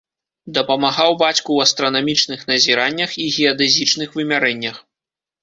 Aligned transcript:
Дапамагаў 0.55 1.11
бацьку 1.21 1.45
ў 1.45 1.59
астранамічных 1.67 2.39
назіраннях 2.53 3.15
і 3.27 3.29
геадэзічных 3.37 4.09
вымярэннях. 4.19 4.83